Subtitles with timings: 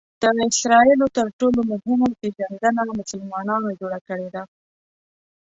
[0.21, 4.43] د اسراییلو تر ټولو مهمه پېژندنه مسلمانانو جوړه کړې ده.